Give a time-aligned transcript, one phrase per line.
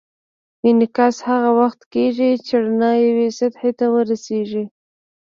[0.67, 4.63] انعکاس هغه وخت کېږي چې رڼا یوې سطحې ته ورشي.